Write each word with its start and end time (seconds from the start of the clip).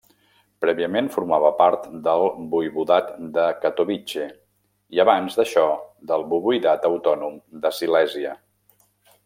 Prèviament, 0.63 1.09
formava 1.15 1.51
part 1.59 1.83
del 2.07 2.25
voivodat 2.53 3.11
de 3.35 3.45
Katowice, 3.65 4.25
i 4.97 5.03
abans 5.05 5.39
d'això 5.41 5.67
del 6.13 6.27
voivodat 6.35 6.89
autònom 6.91 7.37
de 7.67 7.75
Silèsia. 7.83 8.35